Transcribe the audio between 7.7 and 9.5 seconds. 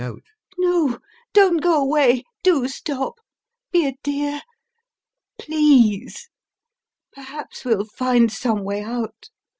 find some way out!